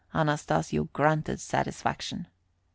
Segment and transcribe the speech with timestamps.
[0.15, 2.25] Anastasio grunted satisfaction.